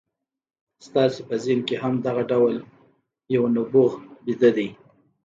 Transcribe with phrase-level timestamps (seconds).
[0.87, 2.55] ستاسې په ذهن کې هم دغه ډول
[3.35, 3.91] يو نبوغ
[4.25, 4.67] ويده دی.